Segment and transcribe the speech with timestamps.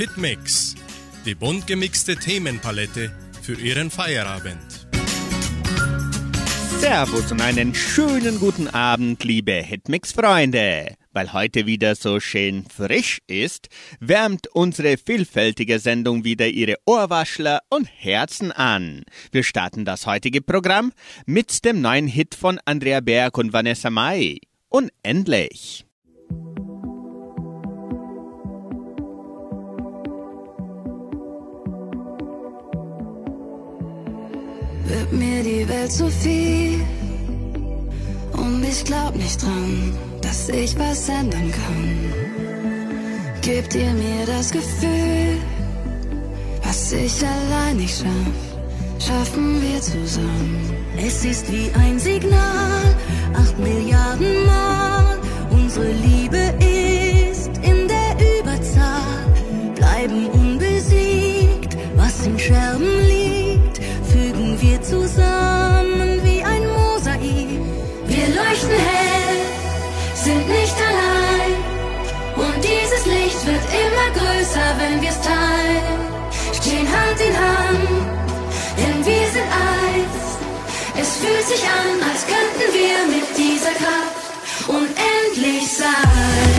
[0.00, 0.76] Hitmix,
[1.26, 3.12] die bunt gemixte Themenpalette
[3.42, 4.88] für Ihren Feierabend.
[6.78, 10.94] Servus und einen schönen guten Abend, liebe Hitmix-Freunde.
[11.12, 13.68] Weil heute wieder so schön frisch ist,
[13.98, 19.04] wärmt unsere vielfältige Sendung wieder Ihre Ohrwaschler und Herzen an.
[19.32, 20.94] Wir starten das heutige Programm
[21.26, 24.38] mit dem neuen Hit von Andrea Berg und Vanessa Mai.
[24.70, 25.84] Unendlich.
[34.90, 36.80] Wird mir die Welt zu viel
[38.32, 42.12] und ich glaub nicht dran, dass ich was ändern kann.
[43.40, 45.38] Gebt ihr mir das Gefühl,
[46.64, 48.40] was ich allein nicht schaff,
[48.98, 50.74] schaffen wir zusammen.
[50.96, 52.82] Es ist wie ein Signal,
[53.34, 55.18] acht Milliarden Mal.
[55.52, 59.24] Unsere Liebe ist in der Überzahl.
[59.76, 63.09] Bleiben unbesiegt, was in Scherben liegt,
[64.90, 67.50] zusammen wie ein Mosaik.
[68.12, 69.40] Wir leuchten hell,
[70.14, 71.52] sind nicht allein.
[72.42, 75.98] Und dieses Licht wird immer größer, wenn wir's teilen.
[76.52, 77.88] Stehen Hand in Hand,
[78.78, 80.18] denn wir sind eins.
[81.00, 84.20] Es fühlt sich an, als könnten wir mit dieser Kraft
[84.68, 86.49] unendlich sein.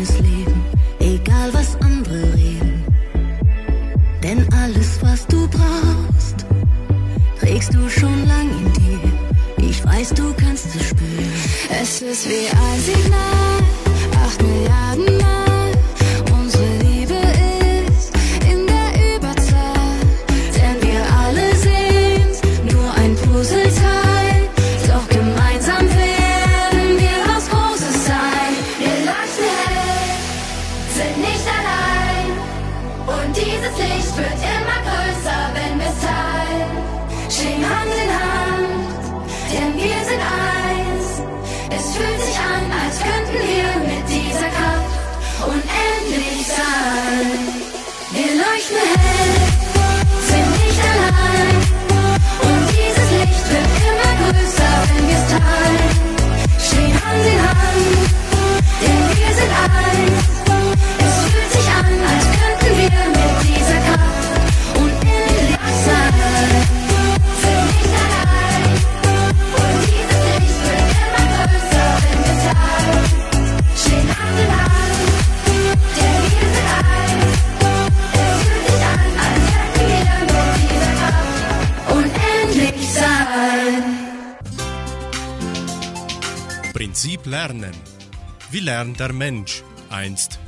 [0.00, 0.49] Dein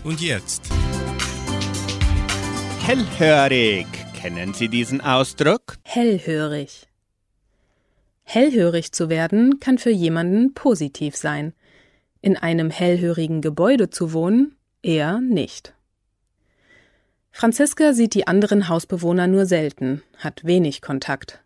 [0.05, 0.71] und jetzt?
[2.81, 3.87] Hellhörig.
[4.21, 5.77] Kennen Sie diesen Ausdruck?
[5.85, 6.87] Hellhörig.
[8.25, 11.55] Hellhörig zu werden kann für jemanden positiv sein.
[12.21, 15.75] In einem hellhörigen Gebäude zu wohnen eher nicht.
[17.31, 21.43] Franziska sieht die anderen Hausbewohner nur selten, hat wenig Kontakt.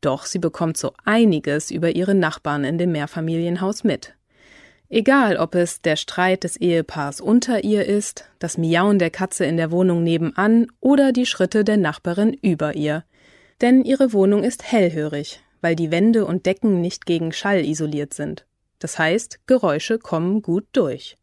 [0.00, 4.15] Doch sie bekommt so einiges über ihre Nachbarn in dem Mehrfamilienhaus mit.
[4.88, 9.56] Egal, ob es der Streit des Ehepaars unter ihr ist, das Miauen der Katze in
[9.56, 13.04] der Wohnung nebenan oder die Schritte der Nachbarin über ihr.
[13.60, 18.46] Denn ihre Wohnung ist hellhörig, weil die Wände und Decken nicht gegen Schall isoliert sind.
[18.78, 21.16] Das heißt, Geräusche kommen gut durch.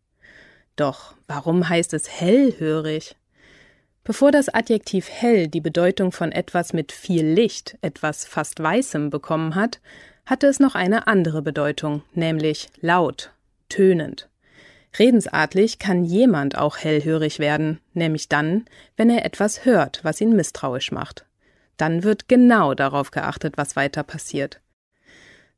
[0.76, 3.16] Doch warum heißt es hellhörig?
[4.04, 9.56] Bevor das Adjektiv hell die Bedeutung von etwas mit viel Licht, etwas fast Weißem bekommen
[9.56, 9.80] hat,
[10.26, 13.32] hatte es noch eine andere Bedeutung, nämlich laut,
[13.74, 14.30] tönend.
[15.00, 18.66] Redensartlich kann jemand auch hellhörig werden, nämlich dann,
[18.96, 21.26] wenn er etwas hört, was ihn misstrauisch macht.
[21.78, 24.62] Dann wird genau darauf geachtet, was weiter passiert.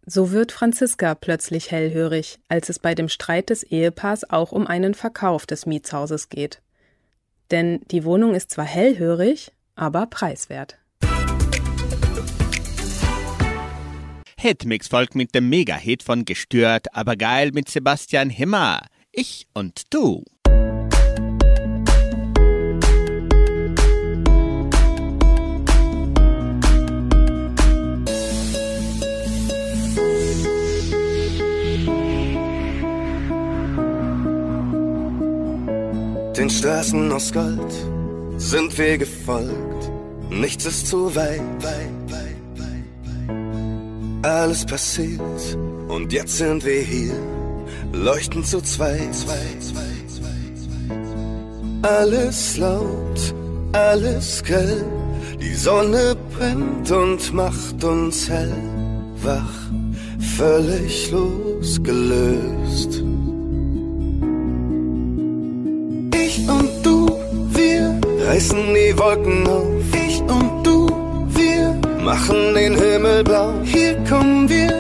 [0.05, 4.93] So wird Franziska plötzlich hellhörig, als es bei dem Streit des Ehepaars auch um einen
[4.93, 6.61] Verkauf des Mietshauses geht.
[7.51, 10.77] Denn die Wohnung ist zwar hellhörig, aber preiswert.
[14.45, 18.85] Hitmix folgt mit dem Mega-Hit von Gestört, aber geil mit Sebastian Himmer.
[19.11, 20.23] Ich und du.
[36.37, 37.73] Den Straßen aus Gold
[38.37, 39.89] sind wir gefolgt,
[40.29, 42.24] nichts ist zu weit, weit, weit.
[44.25, 45.19] Alles passiert
[45.87, 47.13] und jetzt sind wir hier,
[47.93, 49.15] leuchten zu zweit.
[51.83, 53.35] Alles laut,
[53.73, 54.83] alles grell,
[55.39, 58.51] die Sonne brennt und macht uns hell,
[59.21, 59.53] wach,
[60.37, 63.03] völlig losgelöst.
[66.15, 67.11] Ich und du,
[67.51, 69.74] wir reißen die Wolken auf.
[72.15, 73.53] Machen den Himmel blau.
[73.63, 74.71] Hier kommen wir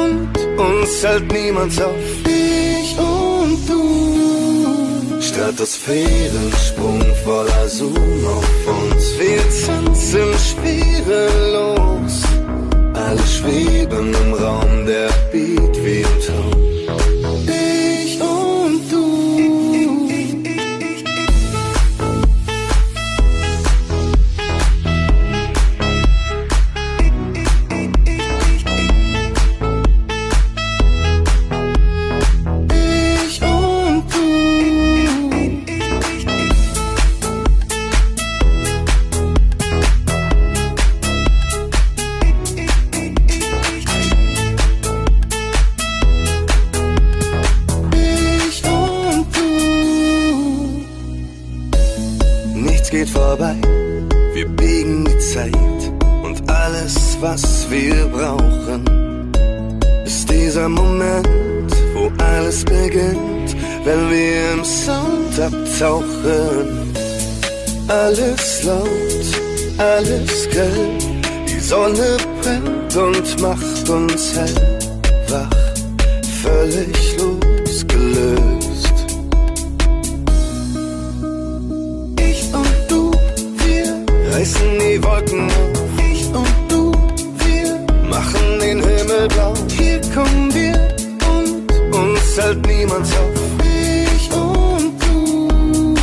[0.00, 0.28] und
[0.58, 1.94] uns hält niemand auf.
[2.24, 9.04] Ich und du, Stratosphärensprung voller Zoom auf uns.
[9.20, 12.16] Wir tanzen schwerelos.
[12.94, 16.55] Alle schweben im Raum, der Beat wie im Traum.
[74.16, 74.56] Macht uns hell,
[75.28, 75.50] wach,
[76.42, 78.96] völlig losgelöst.
[82.18, 83.10] Ich und du,
[83.64, 83.86] wir
[84.32, 85.82] reißen die Wolken auf.
[86.10, 86.92] Ich und du,
[87.44, 87.78] wir
[88.08, 89.52] machen den Himmel blau.
[89.76, 90.74] Hier kommen wir
[91.34, 93.38] und uns hält niemand auf.
[94.14, 95.94] Ich und du,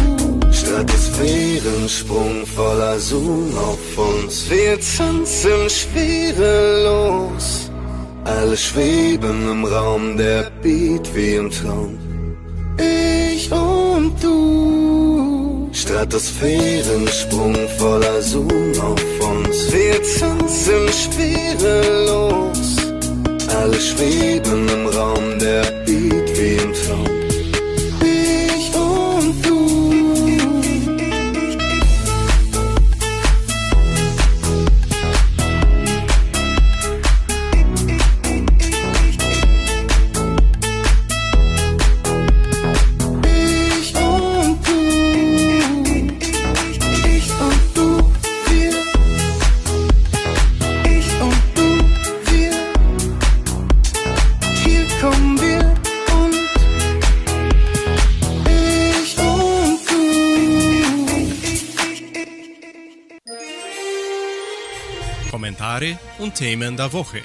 [0.51, 4.47] Stratosphärensprung voller Zoom auf uns.
[4.49, 7.72] Wir tanzen schwerelos.
[8.25, 11.97] Alle schweben im Raum, der Beat wie im Traum.
[12.77, 15.69] Ich und du.
[15.73, 19.73] Stratosphärensprung voller Zoom auf uns.
[19.73, 22.77] Wir tanzen schwerelos.
[23.59, 27.22] Alle schweben im Raum, der Beat wie im Traum.
[66.33, 67.21] Themen der Woche.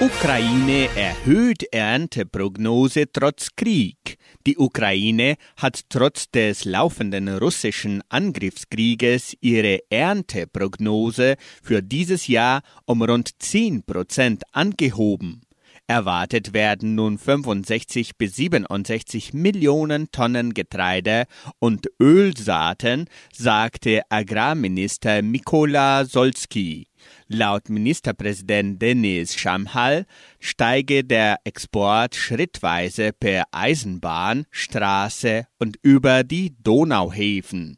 [0.00, 4.18] Ukraine erhöht Ernteprognose trotz Krieg.
[4.46, 13.42] Die Ukraine hat trotz des laufenden russischen Angriffskrieges ihre Ernteprognose für dieses Jahr um rund
[13.42, 15.40] 10 Prozent angehoben.
[15.86, 21.26] Erwartet werden nun 65 bis 67 Millionen Tonnen Getreide
[21.58, 26.86] und Ölsaaten, sagte Agrarminister Mikola Solski.
[27.28, 30.06] Laut Ministerpräsident Denis Schamhal
[30.40, 37.76] steige der Export schrittweise per Eisenbahn, Straße und über die Donauhäfen.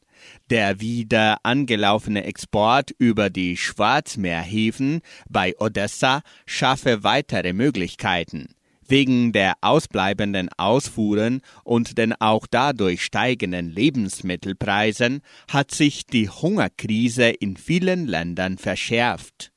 [0.50, 8.54] Der wieder angelaufene Export über die Schwarzmeerhäfen bei Odessa schaffe weitere Möglichkeiten.
[8.86, 17.56] Wegen der ausbleibenden Ausfuhren und den auch dadurch steigenden Lebensmittelpreisen hat sich die Hungerkrise in
[17.56, 19.50] vielen Ländern verschärft.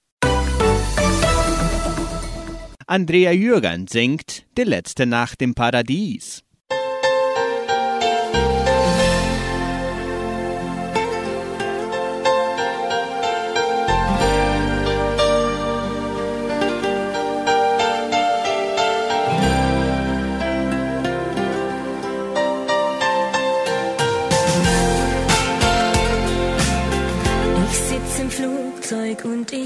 [2.87, 6.43] Andrea Jürgen singt Die letzte Nacht im Paradies.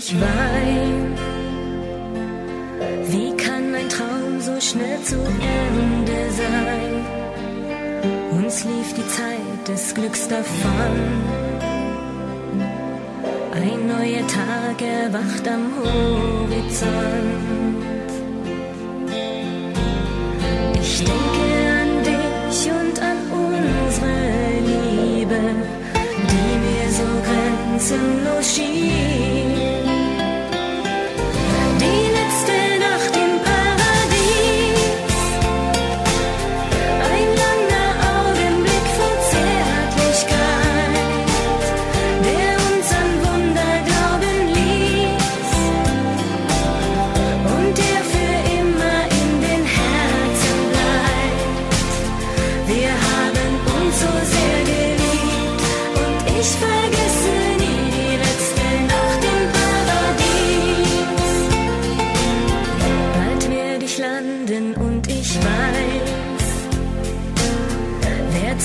[0.06, 1.16] Ich wein.
[3.08, 6.94] Wie kann mein Traum so schnell zu Ende sein?
[8.32, 10.96] Uns lief die Zeit des Glücks davon.
[13.54, 16.92] Ein neuer Tag erwacht am Horizont.
[20.82, 21.46] Ich denke
[21.82, 24.16] an dich und an unsere
[24.70, 25.42] Liebe,
[26.32, 29.43] die mir so grenzenlos schien.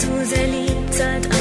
[0.01, 1.38] Zu sehr liebt,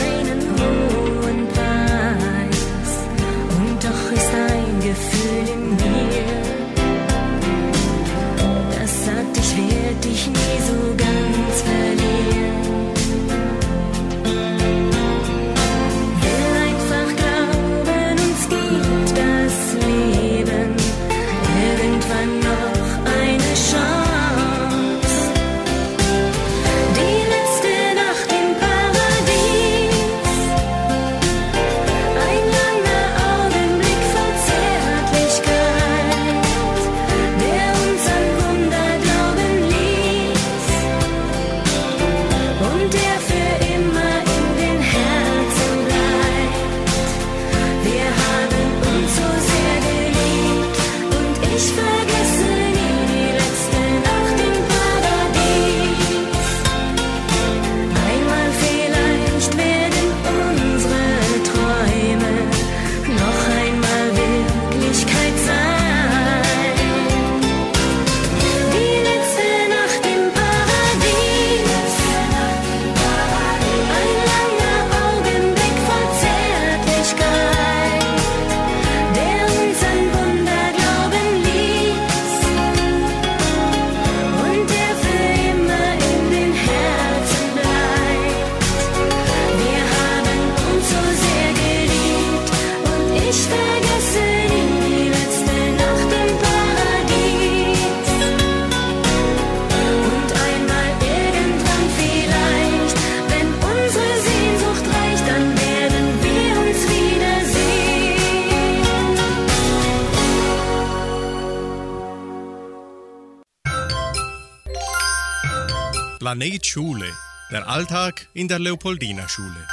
[116.28, 117.06] Planet Schule.
[117.54, 119.66] Der Alltag in der Leopoldina Schule.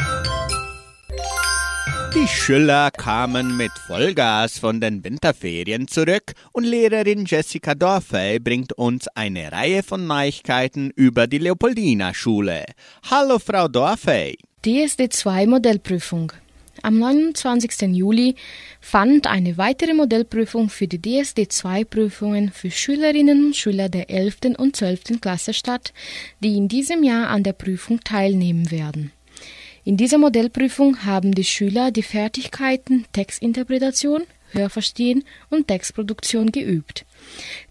[2.14, 9.08] Die Schüler kamen mit Vollgas von den Winterferien zurück und Lehrerin Jessica Dorfey bringt uns
[9.16, 12.64] eine Reihe von Neuigkeiten über die Leopoldina Schule.
[13.10, 14.38] Hallo Frau Dorfey.
[14.64, 16.30] DSD2 Modellprüfung.
[16.84, 17.96] Am 29.
[17.96, 18.34] Juli
[18.78, 24.58] fand eine weitere Modellprüfung für die DSD2-Prüfungen für Schülerinnen und Schüler der 11.
[24.58, 25.18] und 12.
[25.18, 25.94] Klasse statt,
[26.40, 29.12] die in diesem Jahr an der Prüfung teilnehmen werden.
[29.84, 37.06] In dieser Modellprüfung haben die Schüler die Fertigkeiten Textinterpretation, Hörverstehen und Textproduktion geübt.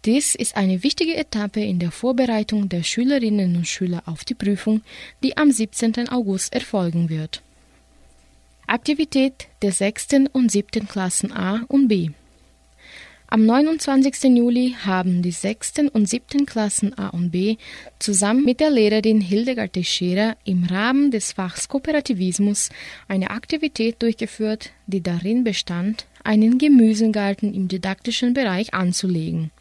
[0.05, 4.81] Dies ist eine wichtige Etappe in der Vorbereitung der Schülerinnen und Schüler auf die Prüfung,
[5.21, 6.09] die am 17.
[6.09, 7.42] August erfolgen wird.
[8.65, 10.29] Aktivität der 6.
[10.31, 10.87] und 7.
[10.87, 12.11] Klassen A und B.
[13.27, 14.23] Am 29.
[14.37, 15.89] Juli haben die 6.
[15.91, 16.45] und 7.
[16.45, 17.57] Klassen A und B
[17.99, 22.69] zusammen mit der Lehrerin Hildegard Teixeira im Rahmen des Fachs Kooperativismus
[23.09, 29.51] eine Aktivität durchgeführt, die darin bestand, einen Gemüsegarten im didaktischen Bereich anzulegen.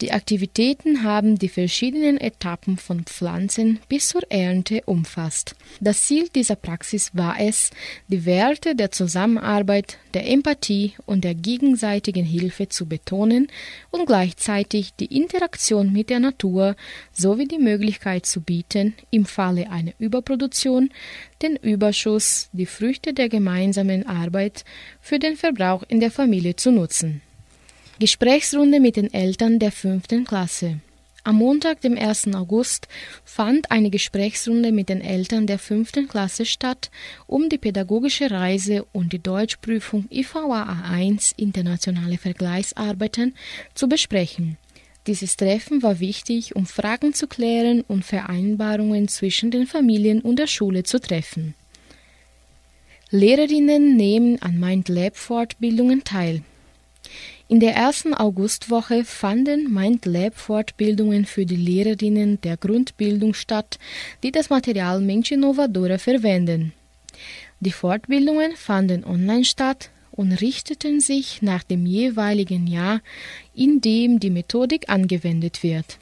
[0.00, 5.56] Die Aktivitäten haben die verschiedenen Etappen von Pflanzen bis zur Ernte umfasst.
[5.80, 7.70] Das Ziel dieser Praxis war es,
[8.06, 13.48] die Werte der Zusammenarbeit, der Empathie und der gegenseitigen Hilfe zu betonen
[13.90, 16.76] und gleichzeitig die Interaktion mit der Natur
[17.12, 20.90] sowie die Möglichkeit zu bieten, im Falle einer Überproduktion
[21.42, 24.64] den Überschuss, die Früchte der gemeinsamen Arbeit
[25.00, 27.20] für den Verbrauch in der Familie zu nutzen.
[28.00, 30.78] Gesprächsrunde mit den Eltern der fünften Klasse.
[31.24, 32.32] Am Montag, dem 1.
[32.32, 32.86] August,
[33.24, 36.92] fand eine Gesprächsrunde mit den Eltern der fünften Klasse statt,
[37.26, 43.34] um die pädagogische Reise und die Deutschprüfung IVA A1 internationale Vergleichsarbeiten
[43.74, 44.58] zu besprechen.
[45.08, 50.46] Dieses Treffen war wichtig, um Fragen zu klären und Vereinbarungen zwischen den Familien und der
[50.46, 51.54] Schule zu treffen.
[53.10, 56.42] Lehrerinnen nehmen an MindLab-Fortbildungen teil.
[57.50, 63.78] In der ersten Augustwoche fanden MindLab-Fortbildungen für die Lehrerinnen der Grundbildung statt,
[64.22, 66.74] die das Material Mente Inovadora verwenden.
[67.60, 73.00] Die Fortbildungen fanden online statt und richteten sich nach dem jeweiligen Jahr,
[73.54, 75.96] in dem die Methodik angewendet wird.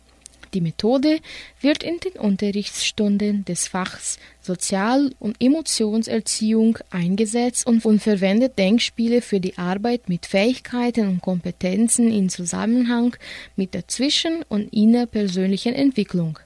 [0.54, 1.20] Die Methode
[1.60, 9.58] wird in den Unterrichtsstunden des Fachs Sozial- und Emotionserziehung eingesetzt und, verwendet Denkspiele für die
[9.58, 13.16] Arbeit mit Fähigkeiten und Kompetenzen in Zusammenhang
[13.56, 16.38] mit der zwischen- und innerpersönlichen Entwicklung.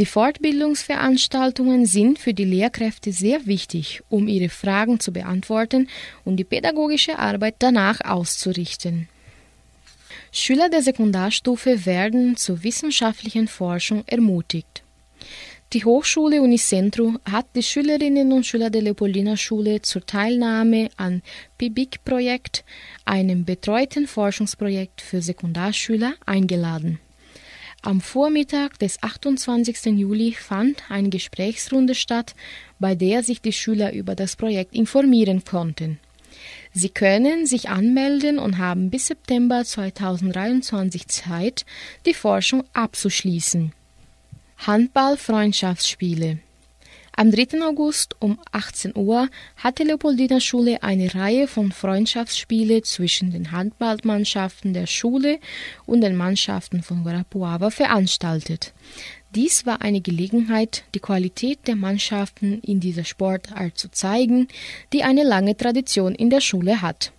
[0.00, 5.88] Die Fortbildungsveranstaltungen sind für die Lehrkräfte sehr wichtig, um ihre Fragen zu beantworten
[6.24, 9.08] und die pädagogische Arbeit danach auszurichten.
[10.36, 14.82] Schüler der Sekundarstufe werden zur wissenschaftlichen Forschung ermutigt.
[15.72, 21.22] Die Hochschule Unicentro hat die Schülerinnen und Schüler der Leopoldina Schule zur Teilnahme an
[21.56, 22.64] PIBIC-Projekt,
[23.04, 26.98] einem betreuten Forschungsprojekt für Sekundarschüler, eingeladen.
[27.82, 29.86] Am Vormittag des 28.
[29.96, 32.34] Juli fand eine Gesprächsrunde statt,
[32.80, 36.00] bei der sich die Schüler über das Projekt informieren konnten.
[36.76, 41.64] Sie können sich anmelden und haben bis September 2023 Zeit,
[42.04, 43.72] die Forschung abzuschließen.
[44.58, 46.40] Handball-Freundschaftsspiele
[47.16, 47.62] am 3.
[47.62, 54.74] August um 18 Uhr hat die Leopoldina Schule eine Reihe von Freundschaftsspiele zwischen den Handballmannschaften
[54.74, 55.38] der Schule
[55.86, 58.72] und den Mannschaften von Guarapuava veranstaltet.
[59.34, 64.46] Dies war eine Gelegenheit, die Qualität der Mannschaften in dieser Sportart zu zeigen,
[64.92, 67.12] die eine lange Tradition in der Schule hat.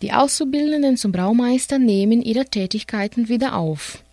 [0.00, 4.04] Die Auszubildenden zum Braumeister nehmen ihre Tätigkeiten wieder auf.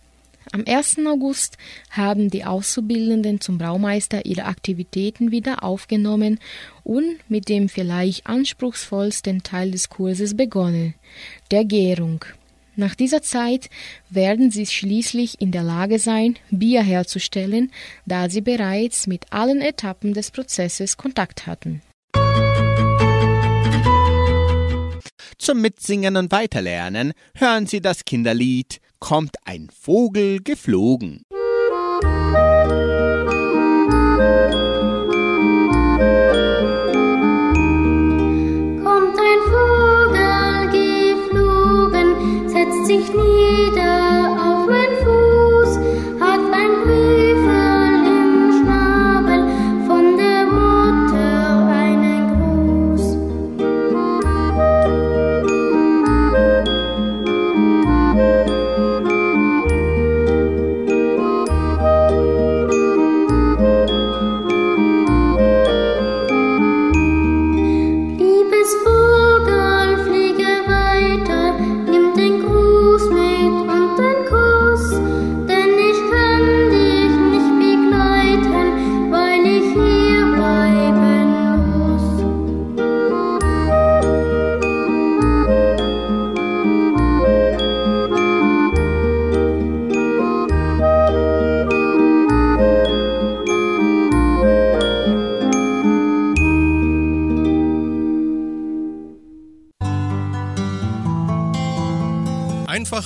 [0.50, 0.98] Am 1.
[1.06, 1.56] August
[1.90, 6.40] haben die Auszubildenden zum Braumeister ihre Aktivitäten wieder aufgenommen
[6.82, 10.94] und mit dem vielleicht anspruchsvollsten Teil des Kurses begonnen,
[11.52, 12.24] der Gärung.
[12.76, 13.70] Nach dieser Zeit
[14.10, 17.70] werden sie schließlich in der Lage sein, Bier herzustellen,
[18.04, 21.82] da sie bereits mit allen Etappen des Prozesses Kontakt hatten.
[25.38, 31.22] Zum Mitsingen und Weiterlernen hören Sie das Kinderlied Kommt ein Vogel geflogen.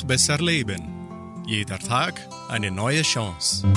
[0.09, 1.45] Besser leben.
[1.47, 2.15] Jeder Tag
[2.49, 3.71] eine neue Chance.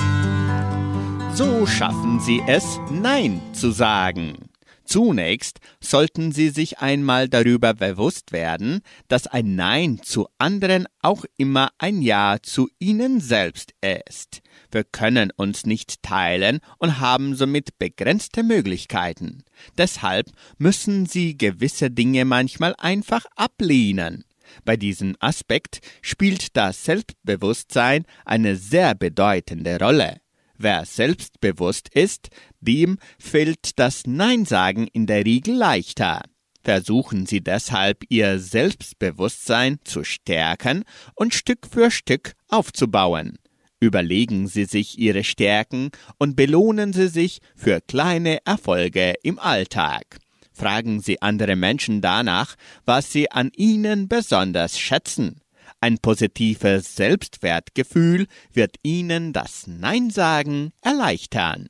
[1.34, 4.38] So schaffen Sie es, Nein zu sagen.
[4.86, 11.70] Zunächst sollten Sie sich einmal darüber bewusst werden, dass ein Nein zu anderen auch immer
[11.76, 14.40] ein Ja zu Ihnen selbst ist.
[14.70, 19.44] Wir können uns nicht teilen und haben somit begrenzte Möglichkeiten.
[19.76, 24.24] Deshalb müssen Sie gewisse Dinge manchmal einfach ablehnen.
[24.64, 30.20] Bei diesem Aspekt spielt das Selbstbewusstsein eine sehr bedeutende Rolle.
[30.58, 32.28] Wer selbstbewusst ist,
[32.60, 36.22] dem fällt das Nein-Sagen in der Regel leichter.
[36.62, 40.84] Versuchen Sie deshalb, Ihr Selbstbewusstsein zu stärken
[41.14, 43.38] und Stück für Stück aufzubauen.
[43.80, 50.18] Überlegen Sie sich Ihre Stärken und belohnen Sie sich für kleine Erfolge im Alltag.
[50.62, 55.40] Fragen Sie andere Menschen danach, was sie an ihnen besonders schätzen.
[55.80, 61.66] Ein positives Selbstwertgefühl wird Ihnen das Nein sagen erleichtern.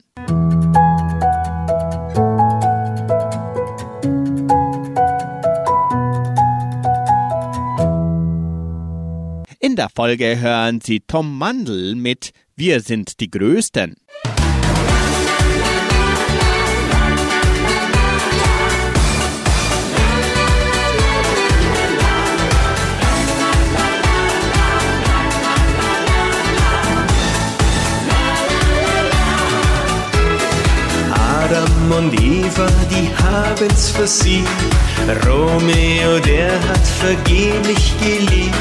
[9.59, 13.97] In der Folge hören Sie Tom Mandl mit Wir sind die Größten.
[31.97, 34.49] Und Eva, die haben's versiegt.
[35.27, 38.57] Romeo, der hat vergeblich geliebt.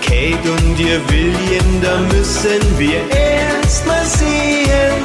[0.00, 5.02] Kate und ihr William, da müssen wir erst mal sehen.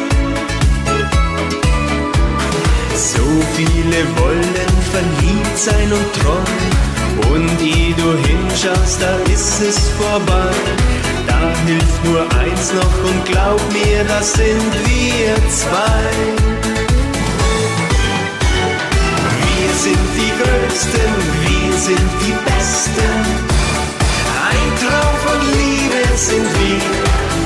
[2.95, 3.25] So
[3.56, 6.86] viele wollen verliebt sein und träumen.
[7.34, 10.51] Und ehe du hinschaust, da ist es vorbei.
[11.28, 16.54] Da hilft nur eins noch und glaub mir, das sind wir zwei.
[19.83, 21.11] Sind die Größten,
[21.43, 23.13] wir sind die Besten.
[24.49, 26.81] Ein Traum von Liebe sind wir.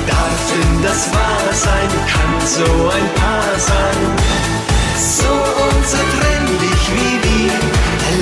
[0.06, 1.90] Darf denn das wahr sein?
[2.12, 4.00] Kann so ein Paar sein?
[4.96, 5.32] So
[5.68, 7.52] unzertrennlich wie wir.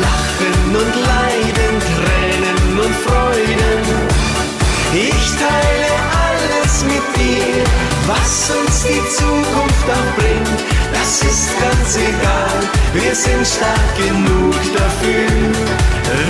[0.04, 3.82] Lachen und Leiden, Tränen und Freuden.
[4.94, 6.17] Ich teile alles
[8.08, 10.60] was uns die Zukunft auch bringt.
[10.92, 12.58] Das ist ganz egal,
[12.94, 15.28] wir sind stark genug dafür.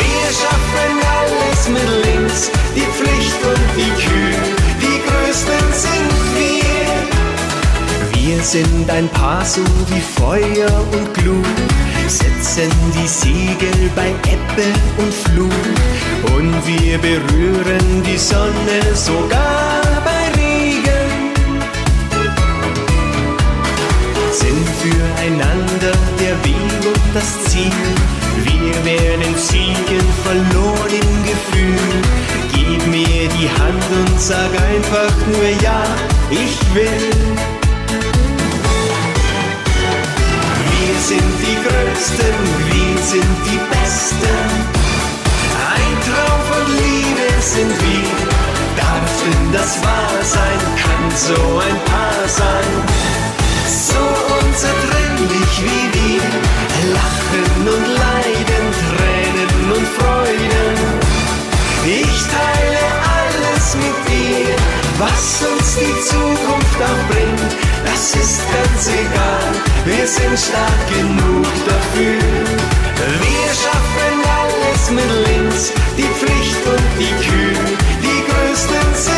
[0.05, 4.41] Wir schaffen alles mit links, die Pflicht und die Kühe.
[4.85, 6.79] Die Größten sind wir.
[8.21, 11.47] Wir sind ein Paar so wie Feuer und Glut,
[12.09, 19.88] setzen die Segel bei Ebbe und Flut und wir berühren die Sonne sogar
[25.29, 27.73] füreinander der Weg und das Ziel.
[28.45, 32.03] Wir werden siegen, verloren im Gefühl.
[32.53, 35.83] Gib mir die Hand und sag einfach nur ja,
[36.31, 37.11] ich will.
[40.71, 42.35] Wir sind die Größten,
[42.71, 44.39] wir sind die Besten.
[45.75, 48.29] Ein Traum von Liebe sind wir.
[48.77, 50.59] Darf denn das wahr sein?
[50.83, 53.18] Kann so ein Paar sein?
[55.65, 56.59] Wie wir.
[56.95, 60.77] Lachen und Leiden, Tränen und Freuden.
[61.85, 62.85] Ich teile
[63.17, 64.55] alles mit dir,
[64.99, 67.53] was uns die Zukunft auch bringt.
[67.85, 69.51] Das ist ganz egal,
[69.85, 72.21] wir sind stark genug dafür.
[73.21, 77.65] Wir schaffen alles mit links, die Pflicht und die Kühe.
[78.03, 79.18] Die Größten sind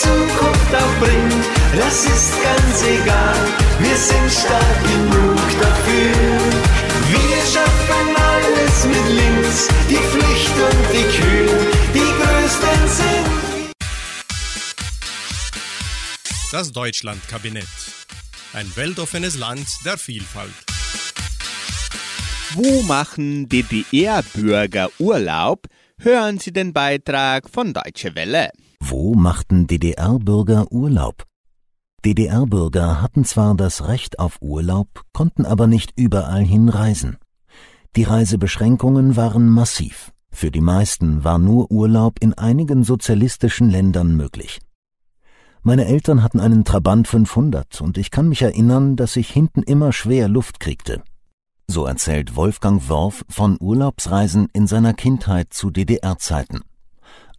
[0.00, 1.44] Zukunft auch bringt.
[1.76, 3.36] Das ist ganz egal,
[3.78, 6.40] wir sind stark genug dafür.
[7.14, 11.58] Wir schaffen alles mit links, die Pflicht und die Kühe,
[11.94, 13.40] die größten sind.
[16.52, 17.68] Das Deutschlandkabinett.
[18.52, 20.50] Ein weltoffenes Land der Vielfalt.
[22.54, 25.68] Wo machen DDR-Bürger Urlaub?
[26.00, 28.50] Hören Sie den Beitrag von Deutsche Welle.
[28.80, 31.24] Wo machten DDR-Bürger Urlaub?
[32.04, 37.18] DDR-Bürger hatten zwar das Recht auf Urlaub, konnten aber nicht überall hinreisen.
[37.96, 40.12] Die Reisebeschränkungen waren massiv.
[40.32, 44.60] Für die meisten war nur Urlaub in einigen sozialistischen Ländern möglich.
[45.62, 49.92] Meine Eltern hatten einen Trabant 500 und ich kann mich erinnern, dass ich hinten immer
[49.92, 51.02] schwer Luft kriegte.
[51.66, 56.62] So erzählt Wolfgang Worf von Urlaubsreisen in seiner Kindheit zu DDR-Zeiten.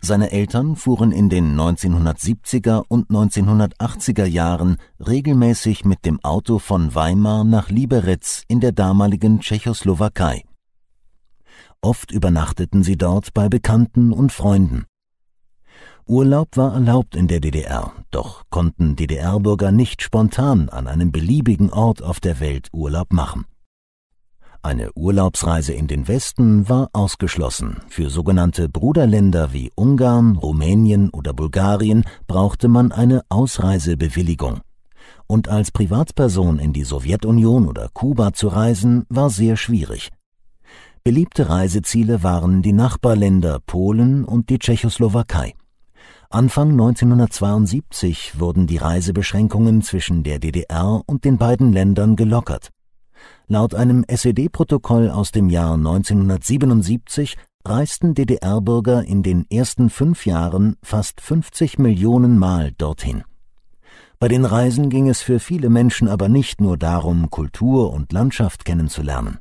[0.04, 7.44] Seine Eltern fuhren in den 1970er und 1980er Jahren regelmäßig mit dem Auto von Weimar
[7.44, 10.44] nach Liberec in der damaligen Tschechoslowakei.
[11.82, 14.86] Oft übernachteten sie dort bei Bekannten und Freunden.
[16.08, 22.02] Urlaub war erlaubt in der DDR, doch konnten DDR-Bürger nicht spontan an einem beliebigen Ort
[22.02, 23.46] auf der Welt Urlaub machen.
[24.64, 27.78] Eine Urlaubsreise in den Westen war ausgeschlossen.
[27.90, 34.62] Für sogenannte Bruderländer wie Ungarn, Rumänien oder Bulgarien brauchte man eine Ausreisebewilligung.
[35.26, 40.12] Und als Privatperson in die Sowjetunion oder Kuba zu reisen, war sehr schwierig.
[41.04, 45.56] Beliebte Reiseziele waren die Nachbarländer Polen und die Tschechoslowakei.
[46.30, 52.70] Anfang 1972 wurden die Reisebeschränkungen zwischen der DDR und den beiden Ländern gelockert.
[53.52, 57.36] Laut einem SED-Protokoll aus dem Jahr 1977
[57.66, 63.26] reisten DDR-Bürger in den ersten fünf Jahren fast 50 Millionen Mal dorthin.
[64.20, 68.64] Bei den Reisen ging es für viele Menschen aber nicht nur darum, Kultur und Landschaft
[68.64, 69.40] kennenzulernen.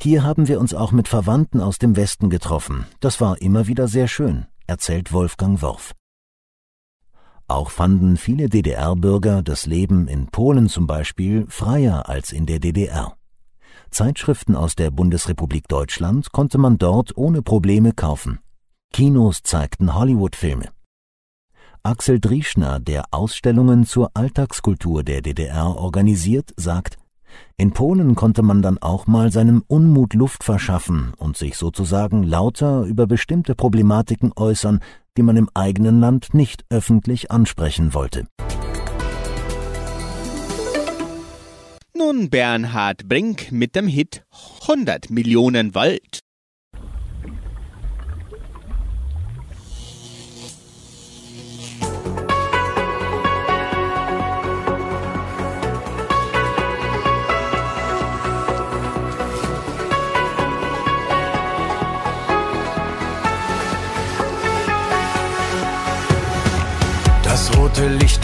[0.00, 2.86] Hier haben wir uns auch mit Verwandten aus dem Westen getroffen.
[3.00, 5.92] Das war immer wieder sehr schön, erzählt Wolfgang Worf.
[7.48, 13.14] Auch fanden viele DDR-Bürger das Leben in Polen zum Beispiel freier als in der DDR.
[13.90, 18.38] Zeitschriften aus der Bundesrepublik Deutschland konnte man dort ohne Probleme kaufen.
[18.92, 20.70] Kinos zeigten Hollywood-Filme.
[21.82, 26.96] Axel Drieschner, der Ausstellungen zur Alltagskultur der DDR organisiert, sagt,
[27.56, 32.82] in Polen konnte man dann auch mal seinem Unmut Luft verschaffen und sich sozusagen lauter
[32.82, 34.80] über bestimmte Problematiken äußern,
[35.16, 38.26] die man im eigenen Land nicht öffentlich ansprechen wollte.
[41.94, 44.24] Nun Bernhard Brink mit dem Hit
[44.62, 46.20] 100 Millionen Volt.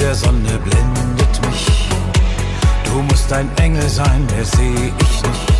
[0.01, 1.89] Der Sonne blendet mich.
[2.85, 5.59] Du musst ein Engel sein, mehr seh ich nicht.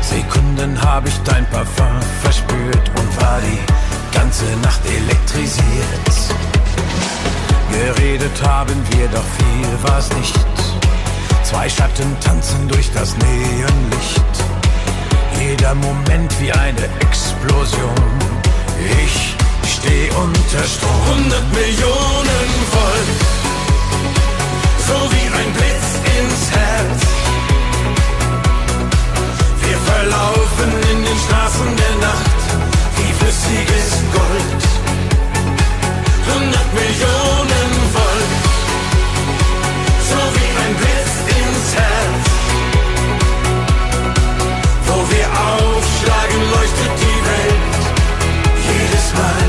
[0.00, 6.12] Sekunden hab ich dein Parfum verspürt und war die ganze Nacht elektrisiert.
[7.70, 10.38] Geredet haben wir, doch viel war's nicht.
[11.42, 14.22] Zwei Schatten tanzen durch das Neonlicht.
[15.40, 17.94] Jeder Moment wie eine Explosion.
[19.04, 19.31] Ich
[19.82, 20.90] steh unter Strom.
[21.06, 23.10] 100 Millionen Volt,
[24.86, 27.00] so wie ein Blitz ins Herz.
[29.64, 32.40] Wir verlaufen in den Straßen der Nacht
[32.96, 34.62] wie flüssiges Gold.
[36.28, 38.32] 100 Millionen Volt,
[40.10, 42.24] so wie ein Blitz ins Herz.
[44.86, 47.82] Wo wir aufschlagen, leuchtet die Welt
[48.68, 49.41] jedes Mal.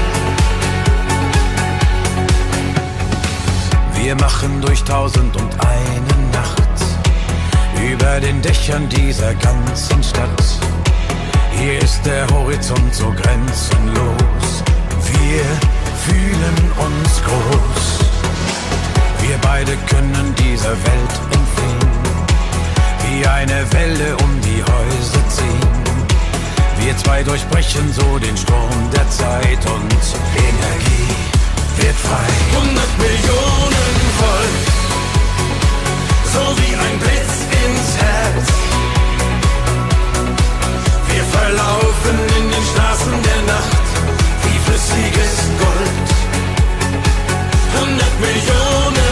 [4.04, 6.60] Wir machen durch tausend und eine Nacht
[7.90, 10.44] über den Dächern dieser ganzen Stadt.
[11.58, 14.64] Hier ist der Horizont so grenzenlos.
[15.08, 15.46] Wir
[16.04, 18.00] fühlen uns groß.
[19.22, 21.94] Wir beide können dieser Welt entfliehen.
[23.08, 25.84] Wie eine Welle um die Häuser ziehen.
[26.82, 29.96] Wir zwei durchbrechen so den Sturm der Zeit und
[30.36, 31.03] Energie
[31.78, 32.28] wird frei.
[32.54, 34.66] 100 Millionen Volt,
[36.34, 37.34] so wie ein Blitz
[37.64, 38.48] ins Herz.
[41.12, 43.86] Wir verlaufen in den Straßen der Nacht
[44.44, 45.34] wie flüssiges
[45.64, 46.10] Gold.
[47.76, 49.03] 100 Millionen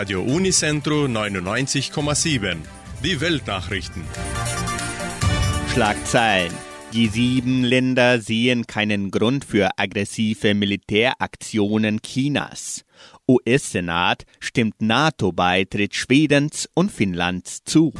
[0.00, 2.56] Radio Unicentro 99,7.
[3.04, 4.02] Die Weltnachrichten.
[5.74, 6.54] Schlagzeilen.
[6.94, 12.86] Die sieben Länder sehen keinen Grund für aggressive Militäraktionen Chinas.
[13.28, 17.92] US-Senat stimmt NATO-Beitritt Schwedens und Finnlands zu.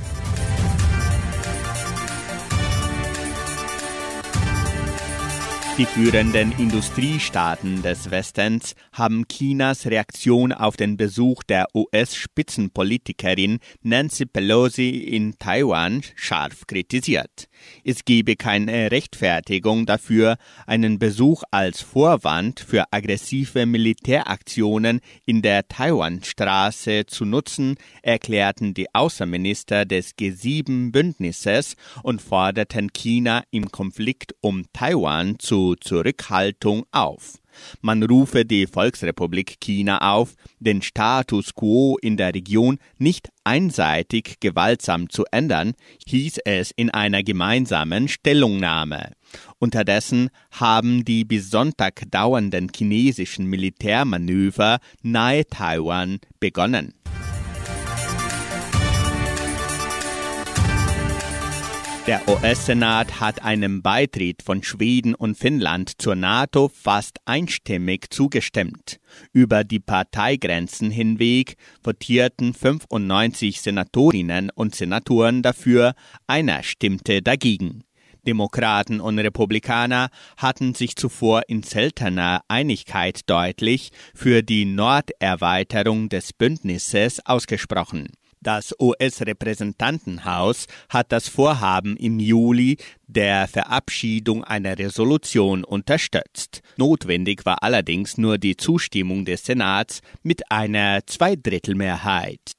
[5.81, 14.91] Die führenden Industriestaaten des Westens haben Chinas Reaktion auf den Besuch der US-Spitzenpolitikerin Nancy Pelosi
[14.91, 17.49] in Taiwan scharf kritisiert.
[17.85, 27.07] Es gebe keine Rechtfertigung dafür, einen Besuch als Vorwand für aggressive Militäraktionen in der Taiwanstraße
[27.07, 35.77] zu nutzen, erklärten die Außenminister des G7-Bündnisses und forderten China im Konflikt um Taiwan zu
[35.77, 37.41] Zurückhaltung auf.
[37.81, 45.09] Man rufe die Volksrepublik China auf, den Status quo in der Region nicht einseitig gewaltsam
[45.09, 45.73] zu ändern,
[46.07, 49.13] hieß es in einer gemeinsamen Stellungnahme.
[49.59, 56.95] Unterdessen haben die bis Sonntag dauernden chinesischen Militärmanöver nahe Taiwan begonnen.
[62.07, 68.99] Der US-Senat hat einem Beitritt von Schweden und Finnland zur NATO fast einstimmig zugestimmt.
[69.35, 75.95] Über die Parteigrenzen hinweg votierten 95 Senatorinnen und Senatoren dafür,
[76.27, 77.85] einer stimmte dagegen.
[78.27, 87.25] Demokraten und Republikaner hatten sich zuvor in seltener Einigkeit deutlich für die Norderweiterung des Bündnisses
[87.27, 88.09] ausgesprochen.
[88.43, 96.63] Das US-Repräsentantenhaus hat das Vorhaben im Juli der Verabschiedung einer Resolution unterstützt.
[96.79, 102.53] Notwendig war allerdings nur die Zustimmung des Senats mit einer Zweidrittelmehrheit.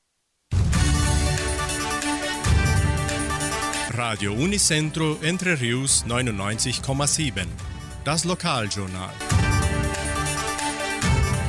[3.89, 7.47] Radio Unicentro Entre Rius 99,7.
[8.05, 9.13] Das Lokaljournal.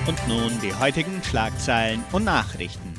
[0.07, 2.95] Und nun die heutigen Schlagzeilen und Nachrichten.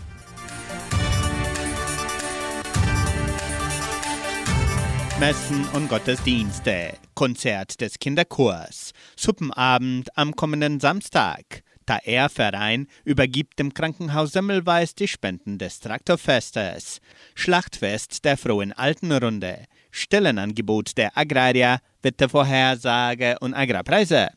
[5.26, 11.64] Messen und Gottesdienste, Konzert des Kinderchors, Suppenabend am kommenden Samstag.
[11.88, 17.00] Der Ehrverein übergibt dem Krankenhaus Semmelweis die Spenden des Traktorfestes.
[17.36, 19.64] Schlachtfest der Frohen Altenrunde.
[19.92, 24.28] Stellenangebot der Agraria, Wettervorhersage und Agrarpreise.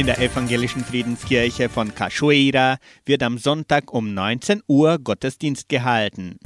[0.00, 6.38] In der evangelischen Friedenskirche von Cachoeira wird am Sonntag um 19 Uhr Gottesdienst gehalten.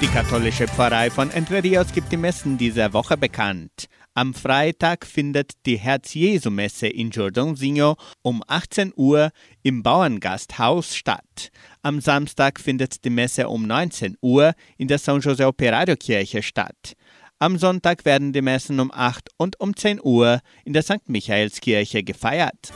[0.00, 3.86] Die katholische Pfarrei von Entre Rios gibt die Messen dieser Woche bekannt.
[4.14, 9.30] Am Freitag findet die Herz-Jesu-Messe in Jordãozinho um 18 Uhr
[9.62, 11.52] im Bauerngasthaus statt.
[11.82, 16.96] Am Samstag findet die Messe um 19 Uhr in der São José Operario Kirche statt.
[17.38, 21.06] Am Sonntag werden die Messen um 8 und um 10 Uhr in der St.
[21.06, 22.72] Michaelskirche gefeiert.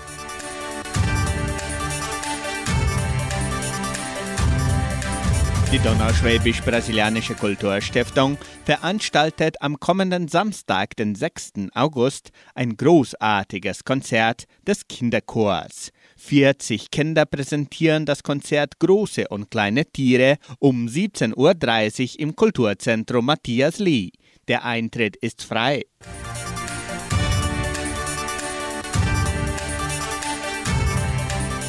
[5.72, 11.52] Die Donauschwäbisch-Brasilianische Kulturstiftung veranstaltet am kommenden Samstag, den 6.
[11.74, 15.90] August, ein großartiges Konzert des Kinderchors.
[16.16, 21.36] 40 Kinder präsentieren das Konzert Große und kleine Tiere um 17.30
[22.14, 24.10] Uhr im Kulturzentrum Matthias Lee.
[24.50, 25.84] Der Eintritt ist frei.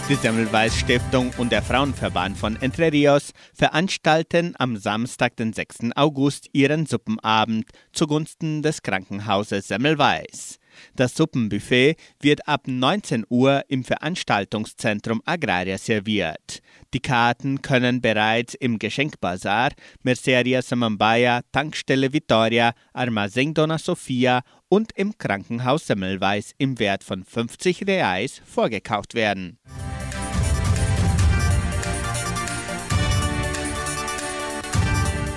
[0.09, 5.91] Die Semmelweis Stiftung und der Frauenverband von Entre Rios veranstalten am Samstag, den 6.
[5.95, 10.57] August, ihren Suppenabend zugunsten des Krankenhauses Semmelweis.
[10.95, 16.60] Das Suppenbuffet wird ab 19 Uhr im Veranstaltungszentrum Agraria serviert.
[16.93, 19.69] Die Karten können bereits im Geschenkbazar,
[20.03, 27.87] Merceria Samambaya, Tankstelle Vittoria, Armazém Dona Sofia und im Krankenhaus Semmelweis im Wert von 50
[27.87, 29.57] Reais vorgekauft werden.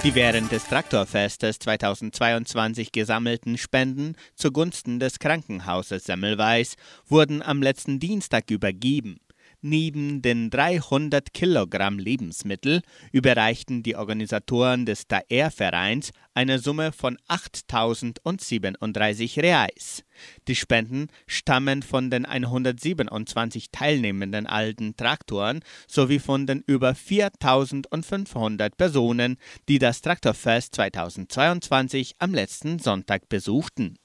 [0.04, 6.74] Die während des Traktorfestes 2022 gesammelten Spenden zugunsten des Krankenhauses Semmelweis
[7.06, 9.16] wurden am letzten Dienstag übergeben.
[9.66, 20.04] Neben den 300 Kilogramm Lebensmittel überreichten die Organisatoren des Daer-Vereins eine Summe von 8.037 Reais.
[20.48, 29.38] Die Spenden stammen von den 127 teilnehmenden alten Traktoren sowie von den über 4.500 Personen,
[29.70, 33.96] die das Traktorfest 2022 am letzten Sonntag besuchten.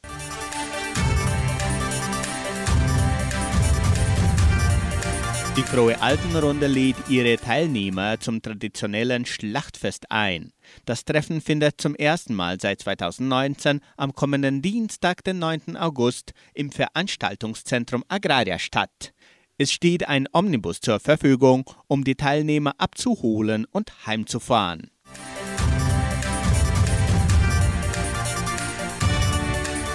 [5.58, 10.54] Die Frohe Altenrunde lädt ihre Teilnehmer zum traditionellen Schlachtfest ein.
[10.86, 15.76] Das Treffen findet zum ersten Mal seit 2019 am kommenden Dienstag, den 9.
[15.76, 19.12] August, im Veranstaltungszentrum Agraria statt.
[19.58, 24.92] Es steht ein Omnibus zur Verfügung, um die Teilnehmer abzuholen und heimzufahren.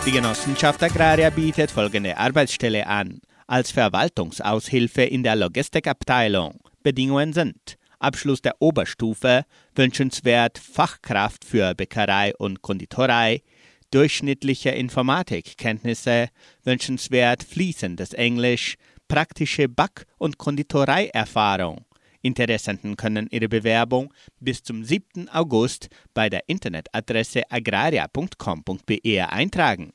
[0.04, 3.22] Die Genossenschaft Agraria bietet folgende Arbeitsstelle an.
[3.46, 6.60] Als Verwaltungsaushilfe in der Logistikabteilung.
[6.82, 13.42] Bedingungen sind Abschluss der Oberstufe, wünschenswert Fachkraft für Bäckerei und Konditorei,
[13.90, 16.28] durchschnittliche Informatikkenntnisse,
[16.64, 18.76] wünschenswert fließendes Englisch,
[19.08, 21.84] praktische Back- und Konditoreierfahrung.
[22.20, 25.28] Interessenten können ihre Bewerbung bis zum 7.
[25.28, 29.92] August bei der Internetadresse agraria.com.be eintragen.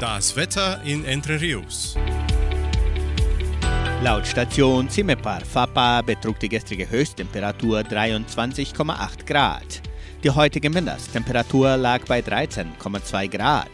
[0.00, 1.96] Das Wetter in Entre Rios.
[4.00, 9.82] Laut Station Cimepar Fapa betrug die gestrige Höchsttemperatur 23,8 Grad.
[10.22, 13.66] Die heutige Mindesttemperatur lag bei 13,2 Grad.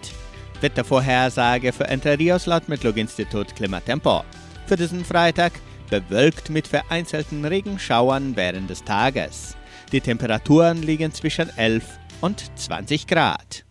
[0.63, 4.25] Wettervorhersage für Entre Rios laut Metlog-Institut Klimatempo.
[4.67, 5.53] Für diesen Freitag
[5.91, 9.59] bewölkt mit vereinzelten Regenschauern während des Tages.
[9.93, 11.85] Die Temperaturen liegen zwischen 11
[12.23, 13.67] und 20 Grad.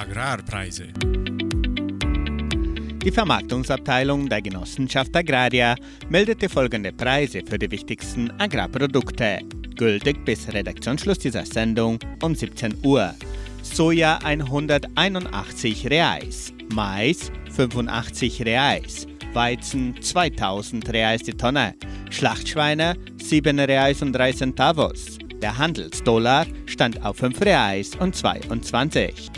[0.00, 0.86] Agrarpreise.
[3.04, 5.74] Die Vermarktungsabteilung der Genossenschaft Agraria
[6.08, 9.40] meldete folgende Preise für die wichtigsten Agrarprodukte,
[9.76, 13.14] gültig bis Redaktionsschluss dieser Sendung um 17 Uhr.
[13.62, 21.74] Soja 181 Reais, Mais 85 Reais, Weizen 2000 Reais die Tonne,
[22.08, 25.18] Schlachtschweine 7 Reais und 3 Centavos.
[25.42, 29.30] Der Handelsdollar stand auf 5 Reais und 22.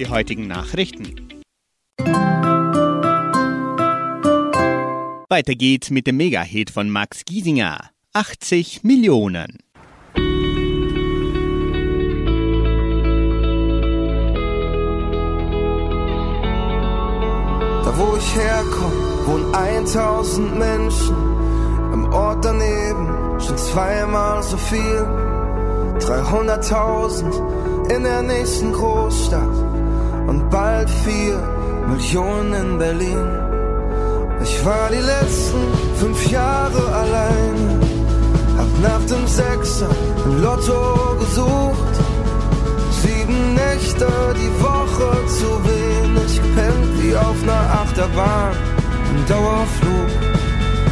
[0.00, 1.28] Die heutigen Nachrichten.
[5.28, 7.90] Weiter geht's mit dem Mega-Hit von Max Giesinger.
[8.14, 9.58] 80 Millionen.
[17.84, 21.14] Da wo ich herkomme, wohnen 1000 Menschen.
[21.92, 25.06] Im Ort daneben schon zweimal so viel.
[25.98, 29.69] 300.000 in der nächsten Großstadt
[30.26, 33.50] und bald 4 Millionen in Berlin.
[34.42, 35.62] Ich war die letzten
[35.98, 37.80] fünf Jahre allein,
[38.56, 39.90] hab nach dem Sechser
[40.24, 41.94] im Lotto gesucht.
[43.02, 44.08] Sieben Nächte
[44.40, 48.54] die Woche zu wenig gepennt, wie auf einer Achterbahn
[49.10, 50.10] im Dauerflug.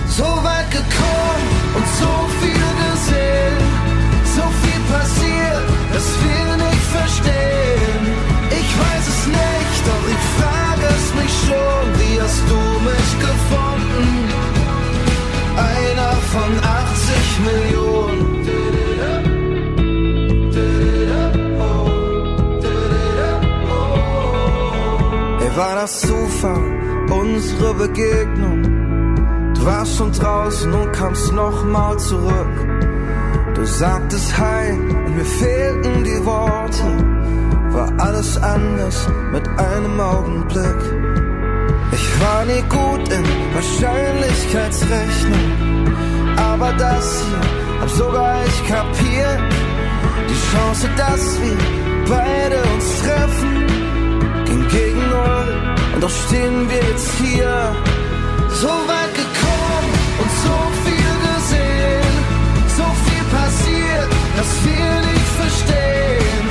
[0.08, 3.58] So weit gekommen und so viel gesehen,
[4.36, 8.27] so viel passiert, dass wir nicht verstehen.
[11.49, 14.07] Schon, wie hast du mich gefunden?
[15.74, 18.28] Einer von 80 Millionen.
[25.40, 26.66] Ey, war das Zufall,
[27.11, 28.62] unsere Begegnung?
[29.55, 32.57] Du warst schon draußen und kamst nochmal zurück.
[33.55, 36.88] Du sagtest Hi und mir fehlten die Worte.
[37.72, 41.07] War alles anders mit einem Augenblick.
[41.93, 43.24] Ich war nie gut in
[43.55, 45.86] Wahrscheinlichkeitsrechnung.
[46.36, 47.41] Aber das hier
[47.80, 49.39] hab sogar ich kapiert.
[50.28, 51.57] Die Chance, dass wir
[52.09, 53.66] beide uns treffen,
[54.47, 55.49] ging gegen null.
[55.95, 57.55] Und doch stehen wir jetzt hier.
[58.62, 62.12] So weit gekommen und so viel gesehen.
[62.78, 66.45] So viel passiert, dass wir nicht verstehen.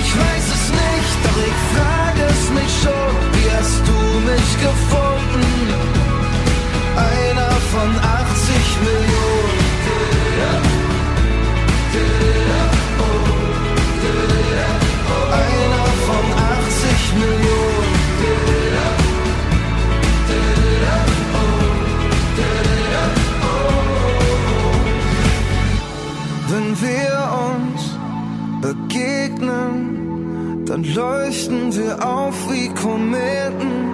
[0.00, 3.12] Ich weiß es nicht, doch ich frage es mich schon.
[3.34, 3.98] Wie hast du
[4.30, 4.73] mich gefunden?
[6.96, 8.54] Einer von 80
[8.86, 9.62] Millionen.
[15.32, 17.54] Einer von 80 Millionen.
[26.48, 27.14] Wenn wir
[27.50, 27.98] uns
[28.60, 33.90] begegnen, dann leuchten wir auf wie Kometen.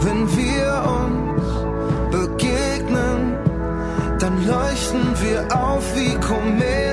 [0.00, 1.29] Wenn wir uns
[2.10, 3.36] begegnen,
[4.18, 6.89] dann leuchten wir auf wie Kometen.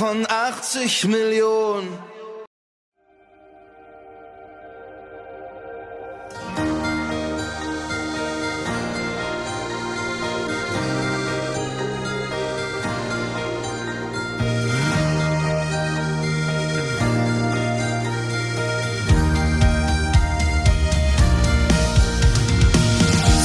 [0.00, 1.98] 85 Millionen.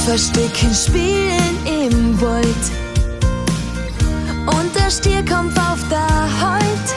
[0.06, 2.85] Verstecken spielen im Wald.
[4.86, 6.88] Der Stier kommt auf der Heut.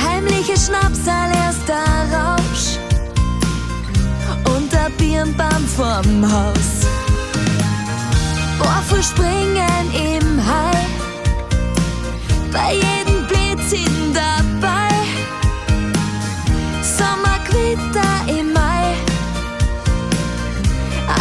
[0.00, 1.82] Heimliche Schnapsal, erster
[2.14, 2.78] Rausch.
[4.54, 6.86] Und der Birnbaum vorm Haus.
[8.60, 10.86] Orfu springen im Hai.
[12.52, 14.94] Bei jedem Blödsinn dabei.
[16.80, 18.94] Sommerquitter im Mai.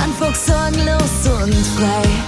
[0.03, 2.24] Einfach sorgenlos und frei.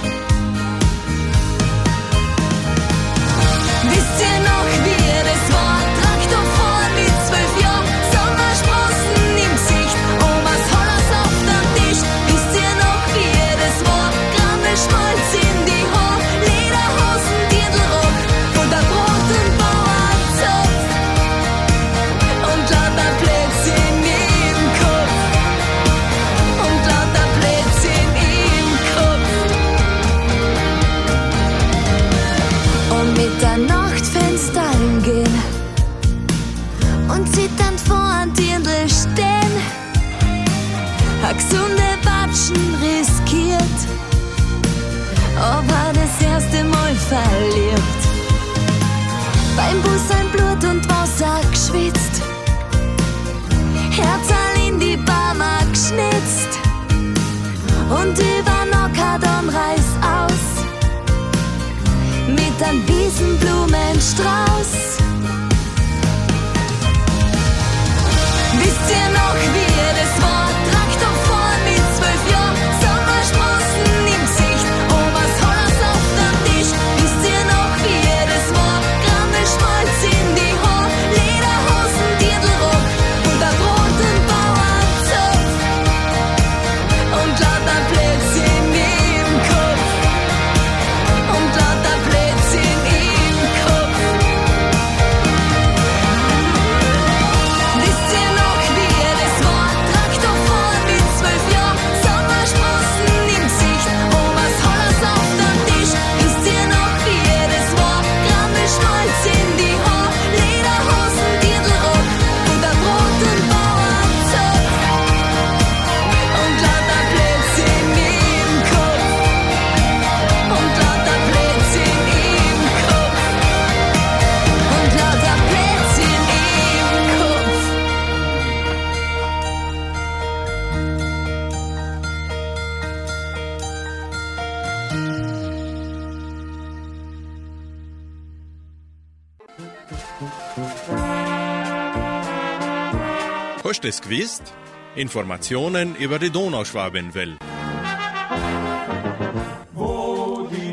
[143.88, 144.54] Es gewusst?
[144.94, 147.38] Informationen über die Donauschwabenwelle.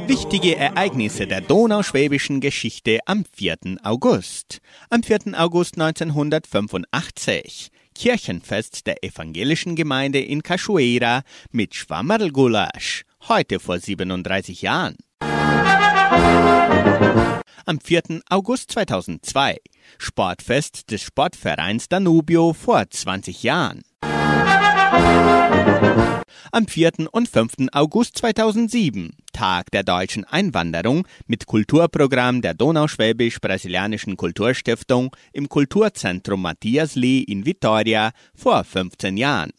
[0.08, 3.58] Wichtige Ereignisse der donauschwäbischen Geschichte am 4.
[3.84, 4.60] August.
[4.90, 5.20] Am 4.
[5.34, 7.70] August 1985.
[7.96, 13.04] Kirchenfest der evangelischen Gemeinde in Cachoeira mit Schwammerlgulasch.
[13.30, 14.98] Heute vor 37 Jahren.
[17.66, 18.22] Am 4.
[18.30, 19.58] August 2002.
[19.98, 23.84] Sportfest des Sportvereins Danubio vor 20 Jahren.
[26.52, 26.92] Am 4.
[27.12, 27.68] und 5.
[27.72, 37.20] August 2007, Tag der deutschen Einwanderung mit Kulturprogramm der Donauschwäbisch-Brasilianischen Kulturstiftung im Kulturzentrum Matthias Lee
[37.20, 39.52] in Vitoria vor 15 Jahren.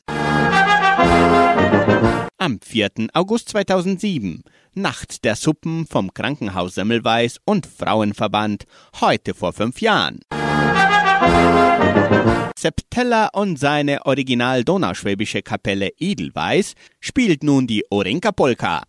[2.39, 2.91] Am 4.
[3.13, 4.43] August 2007,
[4.79, 8.67] Nacht der Suppen vom Krankenhaus Semmelweis und Frauenverband,
[9.01, 10.21] heute vor fünf Jahren.
[12.59, 18.83] Septella und seine original donauschwäbische Kapelle Edelweiß spielt nun die Orenka Polka.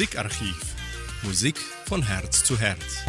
[0.00, 0.56] Musikarchiv.
[1.22, 3.04] Musik von Herz zu Herz.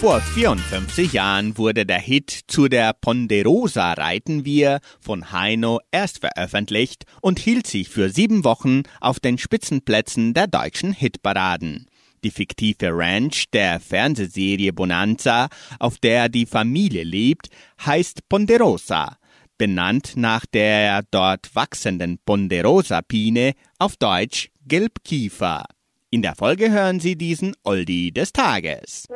[0.00, 7.04] Vor 54 Jahren wurde der Hit Zu der Ponderosa reiten wir von Heino erst veröffentlicht
[7.20, 11.86] und hielt sich für sieben Wochen auf den Spitzenplätzen der deutschen Hitparaden.
[12.24, 17.50] Die fiktive Ranch der Fernsehserie Bonanza, auf der die Familie lebt,
[17.84, 19.18] heißt Ponderosa,
[19.58, 25.64] benannt nach der dort wachsenden Ponderosa-Pine, auf Deutsch Gelbkiefer.
[26.10, 29.08] In der Folge hören Sie diesen Oldie des Tages.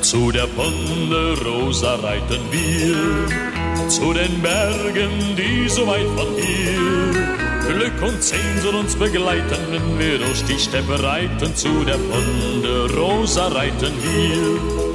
[0.00, 7.12] Zu der Ponderosa reiten wir, zu den Bergen, die so weit von hier.
[7.66, 11.56] Glück und Sehnsucht uns begleiten, wenn wir durch die Steppe reiten.
[11.56, 14.91] Zu der Ponderosa reiten wir.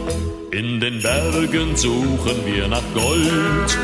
[0.52, 3.78] In den Bergen suchen wir nach Gold,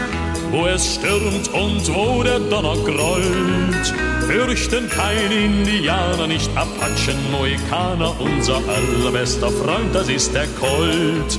[0.49, 3.93] wo es stürmt und wo der Donner grollt.
[4.27, 11.37] Fürchten keine Indianer, nicht Apachen, Mohikaner, unser allerbester Freund, das ist der Colt.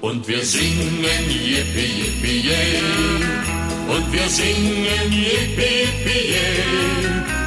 [0.00, 3.57] Und wir singen Yippie, Yippie, yeah.
[3.88, 5.48] Und wir singen yeah.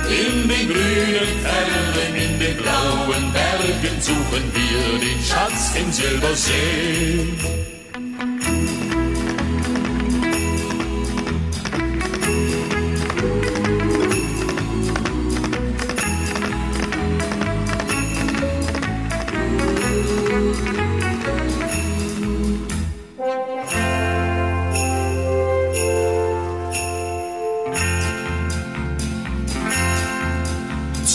[0.09, 7.27] In den grünen Fernen, in den blauen Bergen suchen wir den Schatz im Silbersee.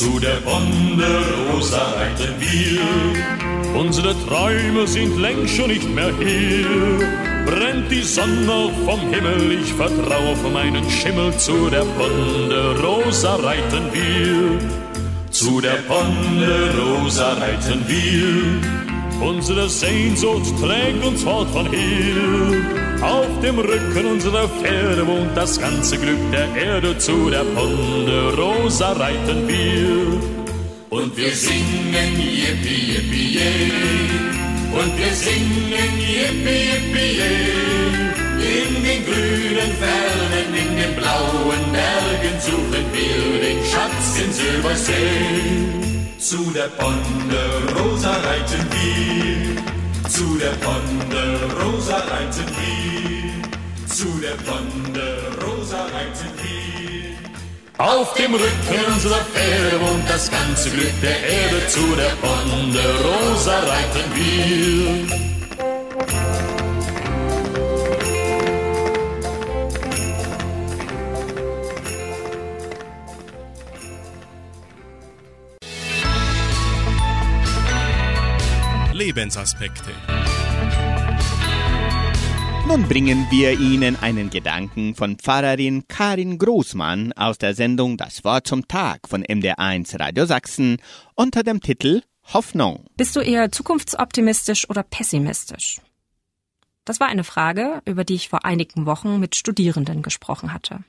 [0.07, 3.81] Zu der Ponderosa reiten wir.
[3.81, 6.65] Unsere Träume sind längst schon nicht mehr hier.
[7.45, 11.37] Brennt die Sonne vom Himmel, ich vertraue auf meinen Schimmel.
[11.37, 14.61] Zu der Ponderosa reiten wir.
[15.33, 19.27] Zu der Ponderosa reiten wir.
[19.29, 22.86] Unsere Sehnsucht trägt uns fort von hier.
[23.03, 26.97] Auf dem Rücken unserer Pferde wohnt das ganze Glück der Erde.
[26.99, 30.37] Zu der Ponderosa reiten wir.
[30.89, 34.81] Und wir singen Yippie, Yippie, yeah.
[34.81, 38.17] Und wir singen Yippie, Yippie, yeah.
[38.39, 45.87] In den grünen Fernen, in den blauen Bergen suchen wir den Schatz in Silbersee.
[46.19, 49.86] Zu der Ponderosa reiten wir.
[50.09, 53.89] Zu der Ponderosa reiten wir.
[53.89, 57.85] Zu der Ponderosa reiten wir.
[57.85, 61.67] Auf dem Rücken unserer Pferde wohnt das ganze Glück der Erde.
[61.69, 65.27] Zu der Ponderosa reiten wir.
[79.17, 79.93] Lebensaspekte.
[82.69, 88.47] Nun bringen wir Ihnen einen Gedanken von Pfarrerin Karin Großmann aus der Sendung Das Wort
[88.47, 90.77] zum Tag von MDR1 Radio Sachsen
[91.15, 92.03] unter dem Titel
[92.35, 92.85] Hoffnung.
[92.99, 95.81] Bist du eher zukunftsoptimistisch oder pessimistisch?
[96.85, 100.85] Das war eine Frage, über die ich vor einigen Wochen mit Studierenden gesprochen hatte.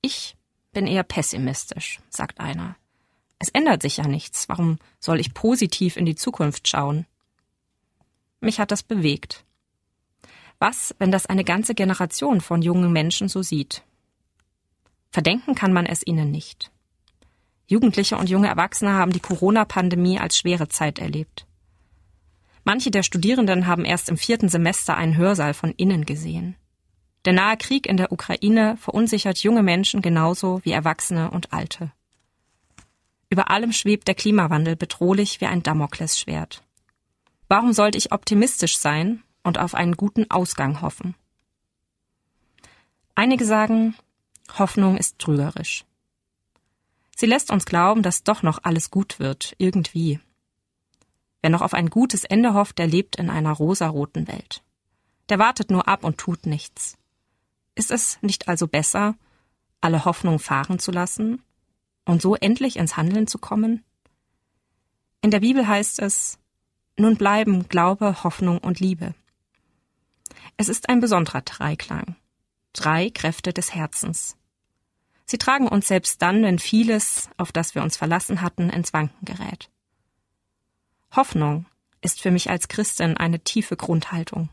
[0.00, 0.34] Ich
[0.72, 2.74] bin eher pessimistisch, sagt einer.
[3.38, 4.48] Es ändert sich ja nichts.
[4.48, 7.06] Warum soll ich positiv in die Zukunft schauen?
[8.42, 9.44] Mich hat das bewegt.
[10.58, 13.82] Was, wenn das eine ganze Generation von jungen Menschen so sieht?
[15.10, 16.72] Verdenken kann man es ihnen nicht.
[17.68, 21.46] Jugendliche und junge Erwachsene haben die Corona-Pandemie als schwere Zeit erlebt.
[22.64, 26.56] Manche der Studierenden haben erst im vierten Semester einen Hörsaal von innen gesehen.
[27.24, 31.92] Der nahe Krieg in der Ukraine verunsichert junge Menschen genauso wie Erwachsene und Alte.
[33.30, 36.64] Über allem schwebt der Klimawandel bedrohlich wie ein Damoklesschwert.
[37.52, 41.14] Warum sollte ich optimistisch sein und auf einen guten Ausgang hoffen?
[43.14, 43.94] Einige sagen,
[44.56, 45.84] Hoffnung ist trügerisch.
[47.14, 50.18] Sie lässt uns glauben, dass doch noch alles gut wird, irgendwie.
[51.42, 54.62] Wer noch auf ein gutes Ende hofft, der lebt in einer rosaroten Welt.
[55.28, 56.96] Der wartet nur ab und tut nichts.
[57.74, 59.14] Ist es nicht also besser,
[59.82, 61.42] alle Hoffnung fahren zu lassen
[62.06, 63.84] und so endlich ins Handeln zu kommen?
[65.20, 66.38] In der Bibel heißt es,
[66.96, 69.14] nun bleiben Glaube, Hoffnung und Liebe.
[70.56, 72.16] Es ist ein besonderer Dreiklang.
[72.72, 74.36] Drei Kräfte des Herzens.
[75.24, 79.24] Sie tragen uns selbst dann, wenn vieles, auf das wir uns verlassen hatten, ins Wanken
[79.24, 79.70] gerät.
[81.14, 81.66] Hoffnung
[82.00, 84.48] ist für mich als Christin eine tiefe Grundhaltung.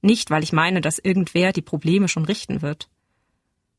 [0.00, 2.88] Nicht, weil ich meine, dass irgendwer die Probleme schon richten wird,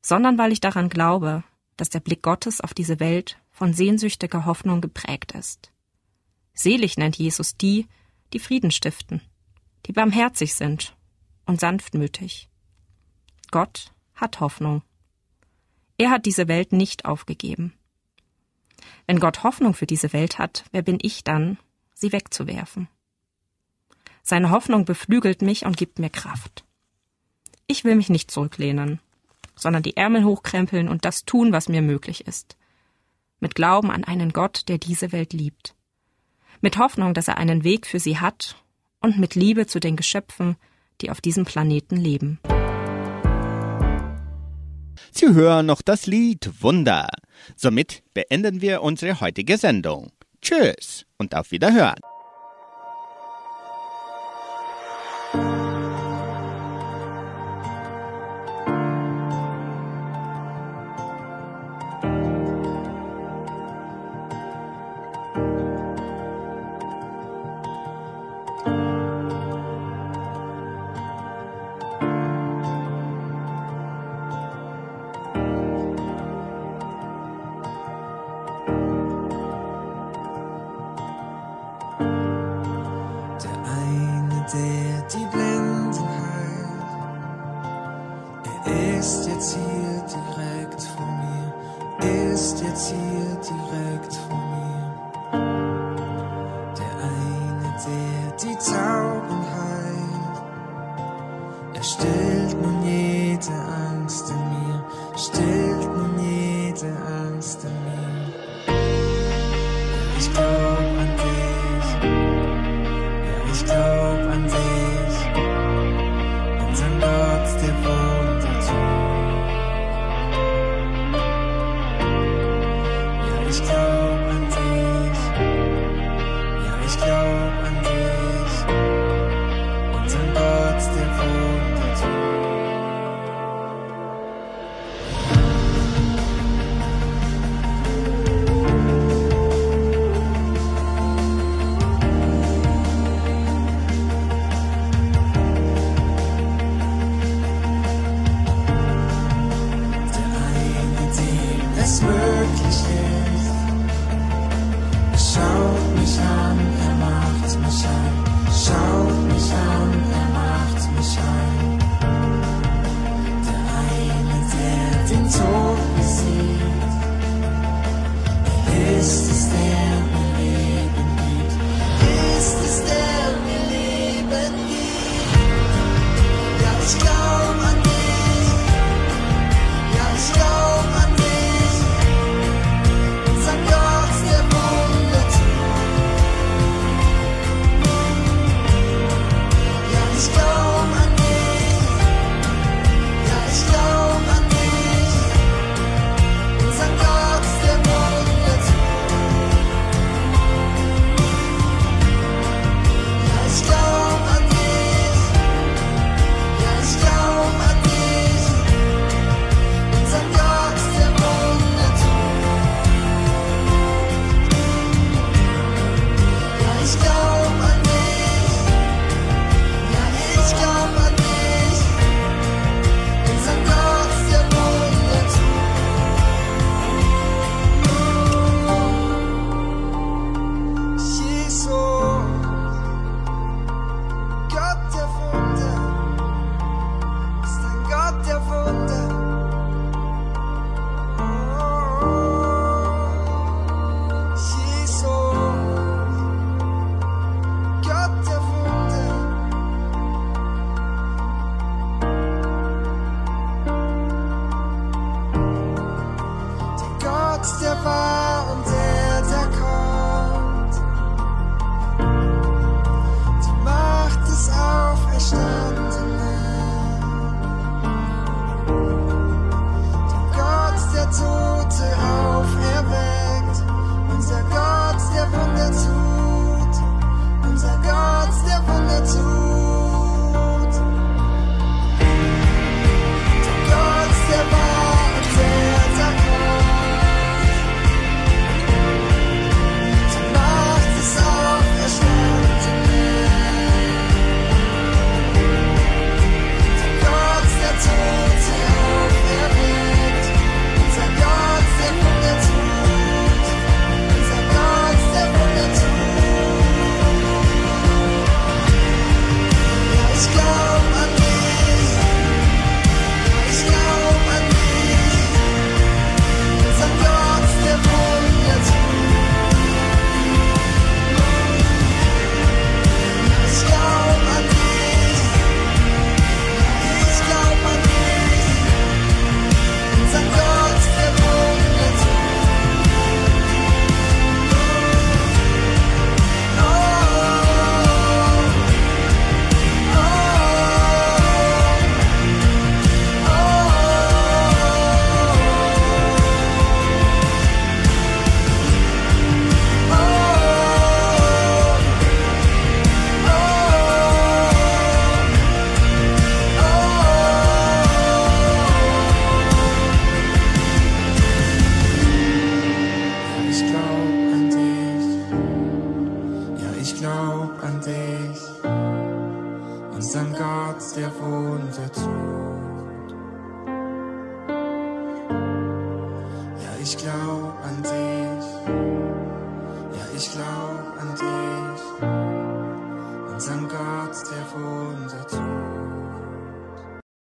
[0.02, 1.44] sondern weil ich daran glaube,
[1.78, 5.72] dass der Blick Gottes auf diese Welt von sehnsüchtiger Hoffnung geprägt ist.
[6.60, 7.88] Selig nennt Jesus die,
[8.34, 9.22] die Frieden stiften,
[9.86, 10.94] die barmherzig sind
[11.46, 12.50] und sanftmütig.
[13.50, 14.82] Gott hat Hoffnung.
[15.98, 17.72] Er hat diese Welt nicht aufgegeben.
[19.08, 21.58] Wenn Gott Hoffnung für diese Welt hat, wer bin ich dann,
[21.94, 22.90] sie wegzuwerfen?
[24.22, 26.66] Seine Hoffnung beflügelt mich und gibt mir Kraft.
[27.68, 29.00] Ich will mich nicht zurücklehnen,
[29.56, 32.58] sondern die Ärmel hochkrempeln und das tun, was mir möglich ist.
[33.40, 35.74] Mit Glauben an einen Gott, der diese Welt liebt.
[36.62, 38.56] Mit Hoffnung, dass er einen Weg für sie hat
[39.00, 40.58] und mit Liebe zu den Geschöpfen,
[41.02, 42.40] die auf diesem Planeten leben.
[45.12, 47.10] Sie hören noch das Lied Wunder.
[47.56, 50.12] Somit beenden wir unsere heutige Sendung.
[50.42, 52.00] Tschüss und auf Wiederhören.